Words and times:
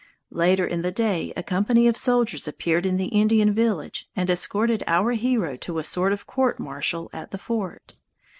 Later 0.31 0.65
in 0.65 0.81
the 0.81 0.91
day 0.91 1.31
a 1.37 1.43
company 1.43 1.87
of 1.87 1.95
soldiers 1.95 2.47
appeared 2.47 2.87
in 2.87 2.97
the 2.97 3.09
Indian 3.09 3.53
village, 3.53 4.09
and 4.15 4.31
escorted 4.31 4.83
our 4.87 5.11
hero 5.11 5.55
to 5.57 5.77
a 5.77 5.83
sort 5.83 6.11
of 6.11 6.25
court 6.25 6.59
martial 6.59 7.07
at 7.13 7.29
the 7.29 7.37
fort. 7.37 7.93